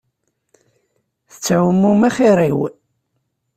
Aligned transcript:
Tettɛummum 1.31 2.01
axiṛ-iw. 2.09 2.59